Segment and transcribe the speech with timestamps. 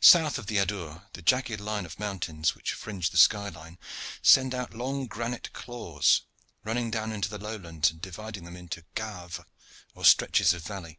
[0.00, 3.76] South of the Adour the jagged line of mountains which fringe the sky line
[4.22, 6.22] send out long granite claws,
[6.64, 9.38] running down into the lowlands and dividing them into "gaves"
[9.94, 10.98] or stretches of valley.